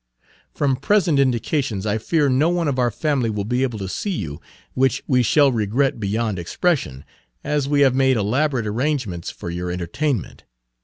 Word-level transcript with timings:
From 0.55 0.77
present 0.77 1.19
indications 1.19 1.85
I 1.85 1.99
fear 1.99 2.27
no 2.27 2.49
one 2.49 2.67
of 2.67 2.79
our 2.79 2.89
family 2.89 3.29
will 3.29 3.43
be 3.45 3.61
able 3.61 3.77
to 3.77 3.87
see 3.87 4.09
you, 4.09 4.41
which 4.73 5.03
we 5.05 5.21
shall 5.21 5.51
regret 5.51 5.99
beyond 5.99 6.39
expression, 6.39 7.05
as 7.43 7.69
we 7.69 7.81
have 7.81 7.93
made 7.93 8.17
elaborate 8.17 8.65
arrangements 8.65 9.29
for 9.29 9.51
your 9.51 9.69
entertainment. 9.69 10.43